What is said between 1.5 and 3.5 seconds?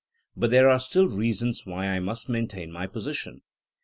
why I must maintain my posi tion.